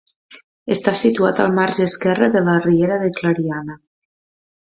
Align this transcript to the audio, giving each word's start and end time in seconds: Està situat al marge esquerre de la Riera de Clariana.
Està 0.75 0.93
situat 1.01 1.41
al 1.43 1.53
marge 1.57 1.85
esquerre 1.89 2.31
de 2.37 2.43
la 2.49 2.57
Riera 2.63 2.99
de 3.05 3.13
Clariana. 3.19 3.77